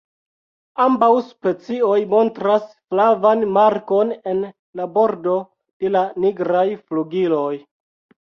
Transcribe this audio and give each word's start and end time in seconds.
Ambaŭ 0.85 1.09
specioj 1.25 1.97
montras 2.13 2.63
flavan 2.93 3.45
markon 3.57 4.15
en 4.33 4.41
la 4.81 4.89
bordo 4.97 5.37
de 5.85 5.91
la 5.97 6.01
nigraj 6.25 6.67
flugiloj. 6.81 7.55